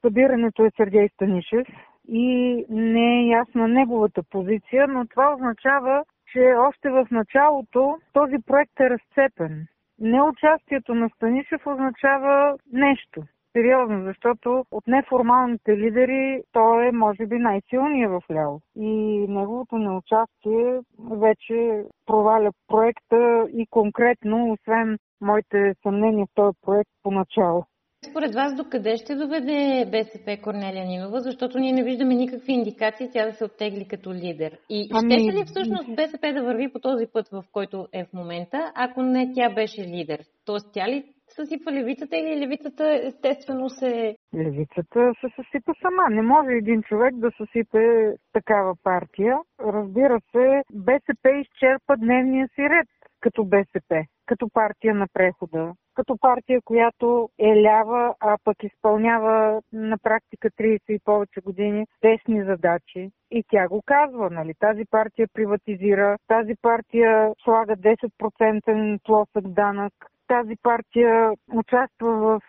събирането 0.00 0.64
е 0.64 0.70
Сергей 0.76 1.08
Станишев 1.08 1.66
и 2.08 2.64
не 2.68 3.20
е 3.20 3.26
ясна 3.26 3.68
неговата 3.68 4.22
позиция, 4.30 4.88
но 4.88 5.06
това 5.06 5.34
означава, 5.34 6.04
че 6.32 6.54
още 6.58 6.90
в 6.90 7.06
началото 7.10 7.98
този 8.12 8.36
проект 8.46 8.80
е 8.80 8.90
разцепен. 8.90 9.66
Неучастието 9.98 10.94
на 10.94 11.08
Станишев 11.08 11.66
означава 11.66 12.56
нещо. 12.72 13.22
Сериозно, 13.52 14.04
защото 14.04 14.64
от 14.70 14.86
неформалните 14.86 15.76
лидери 15.76 16.42
той 16.52 16.88
е, 16.88 16.92
може 16.92 17.26
би, 17.26 17.38
най-силният 17.38 18.12
в 18.12 18.34
ляво. 18.34 18.60
И 18.76 18.90
неговото 19.28 19.78
неучастие 19.78 20.80
вече 21.10 21.84
проваля 22.06 22.50
проекта 22.68 23.46
и 23.52 23.66
конкретно, 23.70 24.52
освен 24.52 24.98
моите 25.20 25.74
съмнения 25.82 26.26
в 26.26 26.34
този 26.34 26.56
проект 26.62 26.90
поначало. 27.02 27.64
Според 28.10 28.34
вас 28.34 28.56
докъде 28.56 28.96
ще 28.96 29.14
доведе 29.14 29.88
БСП 29.90 30.38
Корнелия 30.42 30.84
Нинова, 30.84 31.20
защото 31.20 31.58
ние 31.58 31.72
не 31.72 31.84
виждаме 31.84 32.14
никакви 32.14 32.52
индикации 32.52 33.10
тя 33.12 33.26
да 33.26 33.32
се 33.32 33.44
оттегли 33.44 33.88
като 33.88 34.14
лидер. 34.14 34.58
И 34.70 34.88
ами... 34.92 35.14
ще 35.14 35.38
ли 35.38 35.44
всъщност 35.44 35.96
БСП 35.96 36.32
да 36.32 36.42
върви 36.42 36.72
по 36.72 36.78
този 36.78 37.06
път, 37.12 37.28
в 37.28 37.44
който 37.52 37.88
е 37.92 38.04
в 38.04 38.12
момента, 38.12 38.72
ако 38.74 39.02
не 39.02 39.32
тя 39.34 39.50
беше 39.54 39.82
лидер? 39.82 40.20
Тоест 40.46 40.66
тя 40.72 40.88
ли 40.88 41.04
съсипва 41.36 41.72
левицата 41.72 42.16
или 42.16 42.40
левицата 42.40 43.00
естествено 43.02 43.68
се... 43.68 44.16
Левицата 44.34 45.12
се 45.20 45.26
съсипа 45.36 45.72
сама. 45.82 46.10
Не 46.10 46.22
може 46.22 46.50
един 46.50 46.82
човек 46.82 47.14
да 47.14 47.30
съсипе 47.36 48.14
такава 48.32 48.74
партия. 48.82 49.38
Разбира 49.60 50.20
се, 50.32 50.62
БСП 50.72 51.30
изчерпа 51.30 51.96
дневния 51.96 52.48
си 52.48 52.62
ред 52.62 52.88
като 53.20 53.44
БСП, 53.44 54.04
като 54.26 54.48
партия 54.48 54.94
на 54.94 55.06
прехода, 55.12 55.72
като 55.94 56.18
партия, 56.20 56.60
която 56.64 57.28
е 57.38 57.62
лява, 57.62 58.14
а 58.20 58.36
пък 58.44 58.56
изпълнява 58.62 59.60
на 59.72 59.98
практика 59.98 60.50
30 60.50 60.80
и 60.88 61.00
повече 61.04 61.40
години 61.40 61.86
тесни 62.00 62.44
задачи. 62.44 63.10
И 63.30 63.44
тя 63.48 63.68
го 63.68 63.82
казва, 63.86 64.30
нали? 64.30 64.54
Тази 64.58 64.84
партия 64.90 65.28
приватизира, 65.32 66.16
тази 66.26 66.54
партия 66.62 67.32
слага 67.44 67.76
10% 67.76 68.98
плосък 69.04 69.48
данък, 69.48 69.92
тази 70.30 70.56
партия 70.62 71.32
участва 71.52 72.10
в 72.10 72.40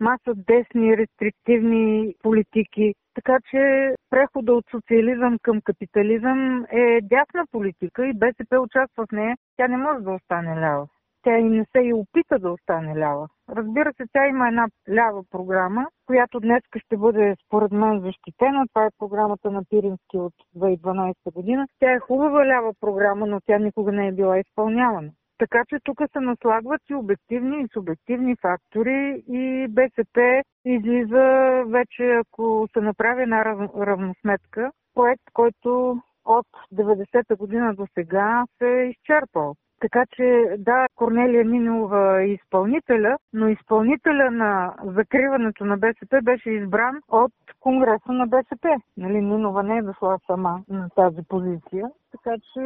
маса 0.00 0.32
десни 0.36 0.96
рестриктивни 0.96 2.14
политики. 2.22 2.94
Така 3.14 3.38
че 3.50 3.94
прехода 4.10 4.52
от 4.54 4.64
социализъм 4.70 5.38
към 5.42 5.60
капитализъм 5.60 6.64
е 6.72 7.00
дясна 7.02 7.44
политика 7.50 8.06
и 8.06 8.18
БСП 8.18 8.60
участва 8.60 9.06
в 9.06 9.12
нея. 9.12 9.36
Тя 9.56 9.68
не 9.68 9.76
може 9.76 10.04
да 10.04 10.10
остане 10.10 10.60
лява. 10.60 10.86
Тя 11.22 11.38
и 11.38 11.44
не 11.44 11.64
се 11.72 11.80
и 11.80 11.92
опита 11.92 12.38
да 12.38 12.50
остане 12.50 12.98
лява. 12.98 13.28
Разбира 13.50 13.92
се, 13.92 14.04
тя 14.12 14.26
има 14.26 14.48
една 14.48 14.66
лява 14.90 15.22
програма, 15.30 15.86
която 16.06 16.40
днес 16.40 16.62
ще 16.84 16.96
бъде 16.96 17.36
според 17.46 17.72
мен 17.72 18.00
защитена. 18.00 18.66
Това 18.68 18.86
е 18.86 18.96
програмата 18.98 19.50
на 19.50 19.64
Пирински 19.70 20.16
от 20.18 20.34
2012 20.56 21.14
година. 21.34 21.66
Тя 21.80 21.92
е 21.92 21.98
хубава 21.98 22.46
лява 22.46 22.72
програма, 22.80 23.26
но 23.26 23.40
тя 23.46 23.58
никога 23.58 23.92
не 23.92 24.08
е 24.08 24.12
била 24.12 24.38
изпълнявана. 24.38 25.10
Така 25.42 25.64
че 25.68 25.76
тук 25.84 25.98
се 26.12 26.20
наслагват 26.20 26.80
и 26.90 26.94
обективни 26.94 27.62
и 27.62 27.68
субективни 27.72 28.36
фактори 28.36 29.22
и 29.28 29.66
БСП 29.70 30.42
излиза 30.64 31.62
вече, 31.66 32.02
ако 32.12 32.68
се 32.72 32.80
направи 32.80 33.22
една 33.22 33.44
равносметка, 33.86 34.70
проект, 34.94 35.22
който 35.32 36.00
от 36.24 36.46
90-та 36.74 37.36
година 37.36 37.74
до 37.74 37.86
сега 37.94 38.44
се 38.58 38.68
е 38.68 38.88
изчерпал. 38.88 39.54
Така 39.82 40.04
че 40.16 40.56
да, 40.58 40.86
Корнелия 40.96 41.44
Нинова 41.44 42.22
е 42.22 42.26
изпълнителя, 42.26 43.16
но 43.32 43.48
изпълнителя 43.48 44.30
на 44.30 44.74
закриването 44.84 45.64
на 45.64 45.76
БСП 45.76 46.20
беше 46.22 46.50
избран 46.50 47.00
от 47.08 47.32
Конгреса 47.60 48.12
на 48.12 48.26
БСП. 48.26 48.76
Нали, 48.96 49.20
Нинова 49.20 49.62
не 49.62 49.78
е 49.78 49.82
дошла 49.82 50.18
сама 50.26 50.62
на 50.68 50.88
тази 50.94 51.22
позиция. 51.28 51.90
Така 52.12 52.36
че 52.52 52.60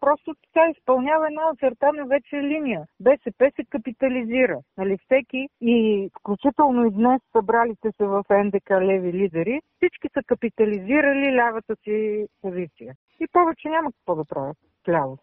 просто 0.00 0.34
така 0.44 0.70
изпълнява 0.70 1.26
една 1.26 1.50
очертана 1.52 2.06
вече 2.06 2.36
линия. 2.36 2.82
БСП 3.00 3.50
се 3.56 3.64
капитализира. 3.70 4.58
Нали, 4.78 4.98
всеки 5.04 5.48
и 5.60 6.08
включително 6.20 6.84
и 6.84 6.90
днес 6.90 7.20
събралите 7.32 7.92
се 7.96 8.06
в 8.06 8.24
НДК 8.30 8.70
леви 8.70 9.12
лидери, 9.12 9.60
всички 9.76 10.08
са 10.14 10.22
капитализирали 10.26 11.36
лявата 11.36 11.76
си 11.84 12.26
позиция. 12.42 12.94
И 13.20 13.26
повече 13.32 13.68
няма 13.68 13.92
какво 13.92 14.14
да 14.14 14.24
правят 14.24 14.56
ляво. 14.88 15.18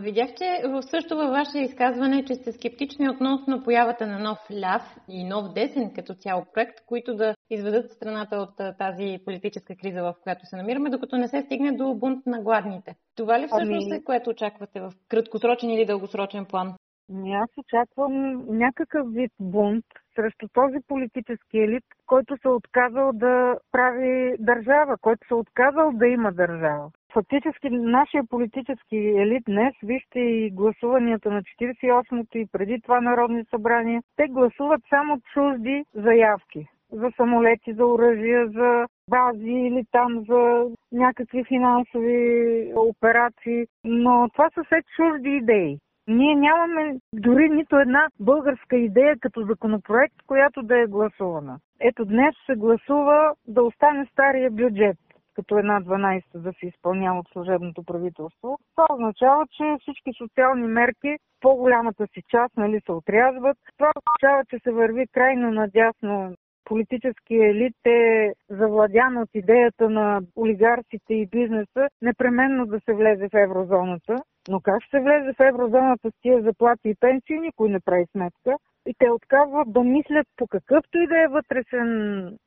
Видях, 0.00 0.34
че 0.34 0.62
също 0.80 1.16
във 1.16 1.30
ваше 1.30 1.58
изказване, 1.58 2.24
че 2.24 2.34
сте 2.34 2.52
скептични 2.52 3.10
относно 3.10 3.62
появата 3.62 4.06
на 4.06 4.18
нов 4.18 4.38
ляв 4.52 4.96
и 5.08 5.24
нов 5.24 5.52
десен 5.52 5.92
като 5.94 6.14
цяло 6.14 6.44
проект, 6.54 6.86
които 6.86 7.14
да 7.14 7.34
изведат 7.50 7.90
страната 7.90 8.36
от 8.36 8.78
тази 8.78 9.18
политическа 9.24 9.76
криза, 9.76 10.02
в 10.02 10.14
която 10.22 10.46
се 10.46 10.56
намираме, 10.56 10.90
докато 10.90 11.16
не 11.16 11.28
се 11.28 11.42
стигне 11.42 11.72
до 11.72 11.94
бунт 11.94 12.26
на 12.26 12.42
гладните. 12.42 12.94
Това 13.16 13.40
ли 13.40 13.46
всъщност 13.46 13.86
ами... 13.90 13.96
е, 13.96 14.04
което 14.04 14.30
очаквате 14.30 14.80
в 14.80 14.92
краткосрочен 15.08 15.70
или 15.70 15.86
дългосрочен 15.86 16.44
план? 16.44 16.74
Ами 17.14 17.34
аз 17.34 17.50
очаквам 17.56 18.44
някакъв 18.48 19.06
вид 19.12 19.32
бунт 19.40 19.84
срещу 20.16 20.48
този 20.52 20.76
политически 20.88 21.58
елит, 21.58 21.84
който 22.06 22.36
се 22.42 22.48
отказал 22.48 23.10
да 23.14 23.56
прави 23.72 24.36
държава, 24.38 24.96
който 25.00 25.26
се 25.28 25.34
отказал 25.34 25.90
да 25.94 26.06
има 26.06 26.32
държава. 26.32 26.90
Фактически 27.12 27.70
нашия 27.70 28.24
политически 28.24 28.96
елит 28.96 29.42
днес, 29.48 29.74
вижте 29.82 30.18
и 30.20 30.50
гласуванията 30.50 31.30
на 31.30 31.42
48-то 31.42 32.38
и 32.38 32.46
преди 32.52 32.80
това 32.80 33.00
Народни 33.00 33.44
събрание, 33.50 34.02
те 34.16 34.26
гласуват 34.28 34.80
само 34.90 35.20
чужди 35.32 35.84
заявки 35.94 36.66
за 36.92 37.10
самолети, 37.16 37.72
за 37.72 37.86
оръжия, 37.86 38.48
за 38.48 38.86
бази 39.08 39.50
или 39.50 39.84
там 39.92 40.24
за 40.28 40.66
някакви 40.92 41.44
финансови 41.44 42.72
операции, 42.76 43.66
но 43.84 44.28
това 44.32 44.50
са 44.54 44.64
все 44.64 44.82
чужди 44.96 45.30
идеи. 45.30 45.78
Ние 46.08 46.34
нямаме 46.34 46.96
дори 47.12 47.48
нито 47.48 47.78
една 47.78 48.08
българска 48.20 48.76
идея 48.76 49.16
като 49.20 49.42
законопроект, 49.42 50.14
която 50.26 50.62
да 50.62 50.80
е 50.80 50.86
гласувана. 50.86 51.58
Ето 51.80 52.04
днес 52.04 52.34
се 52.46 52.54
гласува 52.54 53.34
да 53.48 53.62
остане 53.62 54.06
стария 54.12 54.50
бюджет 54.50 54.96
като 55.34 55.58
една 55.58 55.80
12 55.80 56.22
да 56.34 56.52
се 56.52 56.66
изпълнява 56.66 57.18
от 57.18 57.28
служебното 57.32 57.82
правителство. 57.82 58.58
Това 58.76 58.86
означава, 58.90 59.46
че 59.50 59.76
всички 59.80 60.10
социални 60.18 60.66
мерки 60.66 61.16
по-голямата 61.40 62.06
си 62.06 62.22
част 62.28 62.56
нали, 62.56 62.80
се 62.86 62.92
отрязват. 62.92 63.58
Това 63.76 63.90
означава, 63.96 64.44
че 64.50 64.58
се 64.64 64.70
върви 64.72 65.06
крайно 65.12 65.50
надясно 65.50 66.34
политическия 66.70 67.50
елит 67.50 67.86
е 67.86 68.32
завладян 68.48 69.16
от 69.18 69.28
идеята 69.34 69.90
на 69.90 70.20
олигарсите 70.36 71.14
и 71.14 71.26
бизнеса 71.26 71.88
непременно 72.02 72.66
да 72.66 72.80
се 72.80 72.92
влезе 72.92 73.28
в 73.28 73.34
еврозоната. 73.34 74.16
Но 74.48 74.60
как 74.60 74.82
се 74.90 75.00
влезе 75.00 75.32
в 75.32 75.40
еврозоната 75.40 76.10
с 76.10 76.20
тия 76.22 76.42
заплати 76.42 76.88
и 76.88 76.94
пенсии, 77.00 77.40
никой 77.40 77.68
не 77.68 77.80
прави 77.80 78.06
сметка. 78.12 78.56
И 78.86 78.94
те 78.98 79.10
отказват 79.10 79.72
да 79.72 79.80
мислят 79.80 80.26
по 80.36 80.46
какъвто 80.46 80.98
и 80.98 81.06
да 81.06 81.22
е 81.22 81.28
вътрешен 81.28 81.90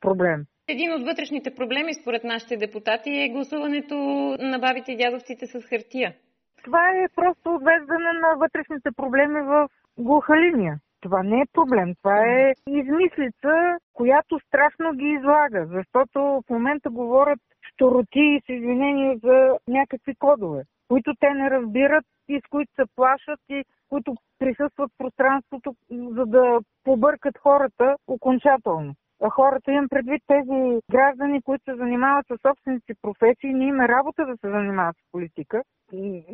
проблем. 0.01 0.45
Един 0.67 0.93
от 0.93 1.03
вътрешните 1.03 1.55
проблеми, 1.55 1.93
според 1.93 2.23
нашите 2.23 2.57
депутати, 2.57 3.09
е 3.09 3.29
гласуването 3.29 3.95
на 4.39 4.59
бабите 4.59 4.91
и 4.91 4.97
дядовците 4.97 5.47
с 5.47 5.61
хартия. 5.61 6.13
Това 6.63 6.89
е 6.89 7.07
просто 7.15 7.55
отвеждане 7.55 8.11
на 8.13 8.35
вътрешните 8.37 8.89
проблеми 8.95 9.41
в 9.41 9.69
глуха 9.97 10.37
линия. 10.37 10.79
Това 11.01 11.23
не 11.23 11.41
е 11.41 11.51
проблем, 11.53 11.95
това 12.01 12.19
е 12.19 12.53
измислица, 12.67 13.77
която 13.93 14.39
страшно 14.47 14.93
ги 14.93 15.05
излага, 15.05 15.65
защото 15.65 16.19
в 16.19 16.49
момента 16.49 16.89
говорят 16.89 17.39
штороти 17.61 18.19
и 18.19 18.41
с 18.45 18.49
извинение 18.49 19.17
за 19.23 19.57
някакви 19.67 20.15
кодове, 20.15 20.63
които 20.87 21.13
те 21.19 21.29
не 21.29 21.49
разбират 21.49 22.05
и 22.29 22.41
с 22.45 22.49
които 22.49 22.71
се 22.75 22.83
плашат 22.95 23.39
и 23.49 23.63
които 23.89 24.15
присъстват 24.39 24.91
в 24.91 24.97
пространството, 24.97 25.75
за 25.91 26.25
да 26.25 26.59
побъркат 26.83 27.37
хората 27.37 27.95
окончателно 28.07 28.95
хората, 29.29 29.71
имам 29.71 29.89
предвид 29.89 30.21
тези 30.27 30.79
граждани, 30.91 31.41
които 31.41 31.63
се 31.63 31.75
занимават 31.75 32.25
с 32.27 32.37
собствените 32.47 32.93
професии, 33.01 33.53
не 33.53 33.65
има 33.65 33.87
работа 33.87 34.25
да 34.25 34.37
се 34.37 34.49
занимават 34.49 34.95
с 34.95 35.11
политика. 35.11 35.63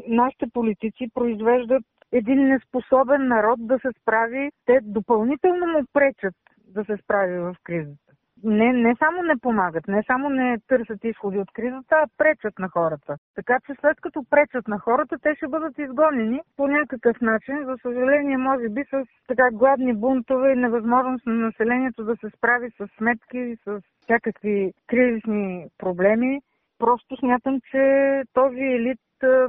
Нашите 0.08 0.45
политици 0.54 1.10
произвеждат 1.13 1.84
един 2.12 2.47
неспособен 2.47 3.28
народ 3.28 3.67
да 3.67 3.80
се 3.80 3.89
справи, 4.02 4.52
те 4.65 4.80
допълнително 4.84 5.67
му 5.67 5.84
пречат 5.93 6.36
да 6.67 6.86
се 6.86 6.97
справи 7.04 7.39
в 7.39 7.56
кризата 7.63 8.09
не, 8.43 8.73
не 8.73 8.95
само 8.95 9.23
не 9.23 9.38
помагат, 9.38 9.88
не 9.88 10.04
само 10.04 10.30
не 10.30 10.58
търсят 10.67 11.04
изходи 11.04 11.39
от 11.39 11.52
кризата, 11.52 11.95
а 11.95 12.08
пречат 12.17 12.60
на 12.60 12.69
хората. 12.69 13.17
Така 13.36 13.58
че 13.65 13.73
след 13.82 14.02
като 14.02 14.23
пречат 14.30 14.67
на 14.67 14.80
хората, 14.80 15.17
те 15.21 15.36
ще 15.36 15.47
бъдат 15.47 15.78
изгонени 15.78 16.41
по 16.58 16.67
някакъв 16.67 17.21
начин. 17.21 17.65
За 17.65 17.75
съжаление, 17.82 18.38
може 18.38 18.69
би 18.69 18.84
с 18.91 19.06
така 19.28 19.49
гладни 19.54 19.93
бунтове 19.93 20.52
и 20.52 20.56
невъзможност 20.56 21.25
на 21.25 21.34
населението 21.34 22.04
да 22.04 22.15
се 22.15 22.30
справи 22.38 22.69
с 22.78 22.88
сметки, 22.97 23.56
с 23.65 23.82
всякакви 24.04 24.73
кризисни 24.88 25.67
проблеми. 25.78 26.41
Просто 26.79 27.17
смятам, 27.17 27.59
че 27.71 28.23
този 28.33 28.59
елит 28.59 28.99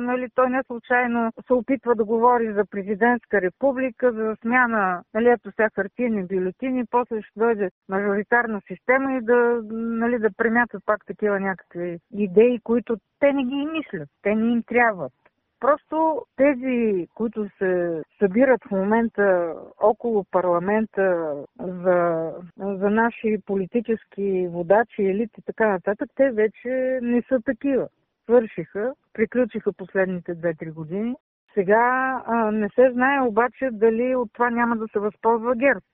нали, 0.01 0.29
той 0.35 0.51
не 0.51 0.63
случайно 0.67 1.33
се 1.47 1.53
опитва 1.53 1.95
да 1.95 2.05
говори 2.05 2.53
за 2.53 2.65
президентска 2.71 3.41
република, 3.41 4.13
за 4.13 4.37
смяна, 4.43 5.03
нали, 5.15 5.29
ето 5.29 5.51
сега 5.51 5.69
хартийни 5.75 6.27
бюлетини, 6.27 6.85
после 6.91 7.23
ще 7.23 7.41
дойде 7.41 7.71
мажоритарна 7.89 8.61
система 8.67 9.13
и 9.13 9.21
да, 9.21 9.61
нали, 9.73 10.19
да 10.19 10.31
премятат 10.37 10.83
пак 10.87 11.07
такива 11.07 11.41
някакви 11.41 11.99
идеи, 12.15 12.61
които 12.65 12.97
те 13.21 13.33
не 13.33 13.45
ги 13.45 13.67
мислят, 13.67 14.09
те 14.23 14.35
не 14.35 14.53
им 14.53 14.63
трябват. 14.63 15.13
Просто 15.61 16.27
тези, 16.37 17.09
които 17.15 17.49
се 17.59 18.03
събират 18.19 18.61
в 18.65 18.71
момента 18.71 19.55
около 19.81 20.25
парламента 20.31 21.35
за, 21.59 22.31
за 22.59 22.91
наши 22.91 23.39
политически 23.47 24.49
водачи, 24.51 25.03
елит 25.03 25.39
и 25.39 25.43
така 25.43 25.69
нататък, 25.69 26.11
те 26.15 26.31
вече 26.31 26.99
не 27.03 27.23
са 27.29 27.41
такива 27.45 27.89
свършиха, 28.25 28.95
приключиха 29.13 29.73
последните 29.73 30.35
2-3 30.35 30.73
години. 30.73 31.15
Сега 31.55 32.23
а, 32.27 32.51
не 32.51 32.69
се 32.69 32.91
знае 32.93 33.21
обаче 33.21 33.69
дали 33.73 34.15
от 34.15 34.33
това 34.33 34.51
няма 34.51 34.77
да 34.77 34.89
се 34.93 34.99
възползва 34.99 35.55
ГЕРБ. 35.57 35.87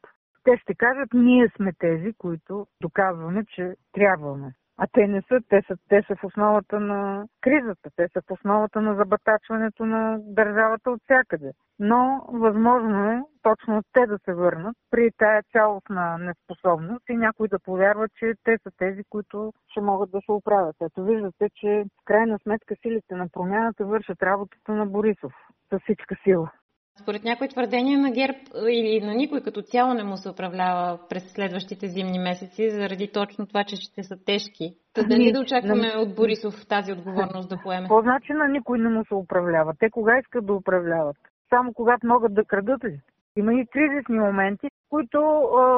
Те 0.45 0.57
ще 0.63 0.75
кажат, 0.75 1.09
ние 1.15 1.49
сме 1.57 1.73
тези, 1.79 2.13
които 2.13 2.67
доказваме, 2.81 3.45
че 3.45 3.75
трябваме. 3.93 4.53
А 4.79 4.87
те 4.93 5.07
не 5.07 5.23
са, 5.29 5.41
те 5.49 5.63
са, 5.67 5.77
те 5.89 6.03
са 6.07 6.17
в 6.17 6.25
основата 6.25 6.81
на 6.81 7.27
кризата, 7.41 7.91
те 7.97 8.09
са 8.13 8.21
в 8.21 8.31
основата 8.31 8.81
на 8.81 8.95
забатачването 8.95 9.87
на 9.87 10.19
държавата 10.21 10.91
от 10.91 11.03
всякъде. 11.03 11.53
Но 11.79 12.25
възможно 12.29 13.11
е 13.11 13.23
точно 13.43 13.83
те 13.93 14.07
да 14.07 14.19
се 14.25 14.35
върнат 14.35 14.77
при 14.91 15.11
тая 15.19 15.43
цялостна 15.53 16.19
неспособност 16.19 17.09
и 17.09 17.17
някой 17.17 17.49
да 17.49 17.59
повярва, 17.59 18.09
че 18.09 18.35
те 18.45 18.59
са 18.63 18.71
тези, 18.79 19.05
които 19.11 19.53
ще 19.71 19.81
могат 19.81 20.11
да 20.11 20.21
се 20.25 20.33
оправят. 20.33 20.77
Ето 20.83 21.05
виждате, 21.05 21.51
че 21.55 21.85
в 22.03 22.05
крайна 22.05 22.39
сметка 22.39 22.75
силите 22.83 23.15
на 23.15 23.29
промяната 23.29 23.85
вършат 23.85 24.23
работата 24.23 24.73
на 24.73 24.87
Борисов 24.87 25.33
с 25.73 25.79
всичка 25.79 26.17
сила. 26.25 26.51
Според 27.03 27.25
някои 27.25 27.49
твърдения 27.49 27.99
на 27.99 28.11
ГЕРБ 28.11 28.39
или 28.71 29.07
на 29.07 29.15
никой 29.15 29.41
като 29.41 29.63
цяло 29.63 29.95
не 29.95 30.05
му 30.05 30.17
се 30.17 30.31
управлява 30.31 30.99
през 31.09 31.33
следващите 31.33 31.87
зимни 31.87 32.19
месеци, 32.19 32.71
заради 32.71 33.13
точно 33.13 33.47
това, 33.47 33.65
че 33.65 33.77
ще 33.77 34.03
са 34.03 34.17
тежки. 34.25 34.75
Та 34.95 35.03
дали 35.03 35.33
да 35.33 35.41
очакваме 35.41 35.95
на... 35.95 36.01
от 36.01 36.15
Борисов 36.15 36.55
тази 36.69 36.93
отговорност 36.93 37.49
да 37.49 37.59
поеме? 37.63 37.89
По 37.89 38.01
значи 38.01 38.33
на 38.33 38.49
никой 38.49 38.79
не 38.79 38.89
му 38.89 39.05
се 39.05 39.15
управлява? 39.15 39.75
Те 39.79 39.91
кога 39.91 40.19
искат 40.19 40.47
да 40.47 40.55
управляват? 40.55 41.17
Само 41.49 41.73
когато 41.75 42.07
могат 42.07 42.35
да 42.35 42.45
крадат 42.45 42.85
ли? 42.85 43.01
Има 43.37 43.55
и 43.55 43.67
кризисни 43.67 44.19
моменти, 44.19 44.67
които 44.91 45.19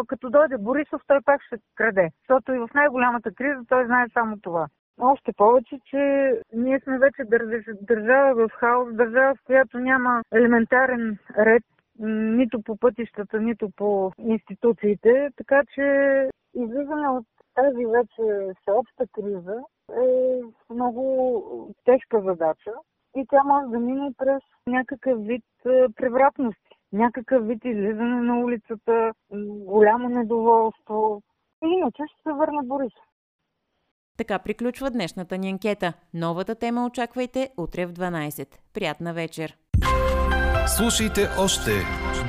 като 0.09 0.31
дойде 0.31 0.59
Борисов, 0.59 1.03
той 1.07 1.19
пак 1.25 1.43
ще 1.47 1.57
краде. 1.75 2.11
Защото 2.23 2.53
и 2.53 2.59
в 2.59 2.69
най-голямата 2.75 3.31
криза 3.35 3.61
той 3.69 3.87
знае 3.87 4.07
само 4.15 4.37
това. 4.43 4.67
Още 5.01 5.33
повече, 5.33 5.81
че 5.85 6.33
ние 6.53 6.81
сме 6.81 6.99
вече 6.99 7.23
държава 7.83 8.49
в 8.49 8.53
хаос, 8.53 8.95
държава, 8.95 9.35
в 9.35 9.45
която 9.47 9.79
няма 9.79 10.23
елементарен 10.33 11.19
ред 11.39 11.63
нито 12.01 12.63
по 12.63 12.77
пътищата, 12.77 13.41
нито 13.41 13.71
по 13.77 14.13
институциите, 14.19 15.29
така 15.37 15.63
че 15.75 15.83
излизане 16.55 17.09
от 17.09 17.27
тази 17.55 17.87
вече 17.87 18.53
всеобща 18.63 19.07
криза 19.13 19.63
е 19.93 20.41
много 20.71 21.75
тежка 21.85 22.21
задача. 22.21 22.73
и 23.17 23.27
тя 23.27 23.43
може 23.45 23.67
да 23.67 23.79
мине 23.79 24.11
през 24.19 24.43
някакъв 24.67 25.27
вид 25.27 25.45
превратности, 25.97 26.77
някакъв 26.93 27.47
вид 27.47 27.65
излизане 27.65 28.21
на 28.21 28.41
улицата, 28.41 29.13
голямо 29.65 30.09
недоволство. 30.09 31.23
И 31.65 31.69
иначе 31.69 32.03
ще 32.07 32.23
се 32.23 32.33
върне 32.33 32.63
Борисов. 32.65 33.05
Така 34.19 34.39
приключва 34.39 34.91
днешната 34.91 35.39
ни 35.39 35.51
анкета. 35.51 35.93
Новата 36.15 36.55
тема 36.55 36.87
очаквайте 36.87 37.51
утре 37.57 37.87
в 37.87 37.93
12. 37.93 38.47
Приятна 38.75 39.15
вечер! 39.15 39.57
Слушайте 40.77 41.29
още, 41.39 41.71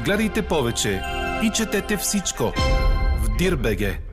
гледайте 0.05 0.47
повече 0.47 1.01
и 1.43 1.51
четете 1.55 1.97
всичко 1.97 2.43
в 3.23 3.37
Дирбеге. 3.37 4.08